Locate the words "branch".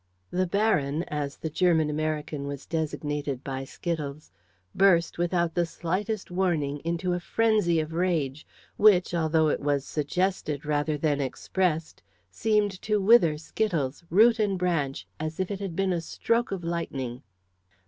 14.57-15.05